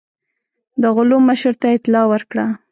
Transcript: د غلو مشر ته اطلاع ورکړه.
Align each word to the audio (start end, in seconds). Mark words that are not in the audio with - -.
د 0.81 0.83
غلو 0.95 1.17
مشر 1.29 1.53
ته 1.61 1.67
اطلاع 1.77 2.05
ورکړه. 2.09 2.45